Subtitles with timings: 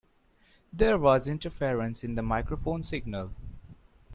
[0.73, 3.33] There was interference in the microphone signal.